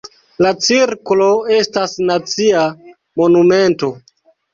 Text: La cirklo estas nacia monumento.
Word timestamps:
La 0.43 0.51
cirklo 0.67 1.27
estas 1.57 1.93
nacia 2.11 2.63
monumento. 3.23 3.91